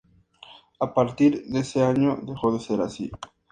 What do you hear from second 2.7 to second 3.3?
así.